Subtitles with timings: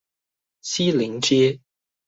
[0.63, 1.59] 西陵街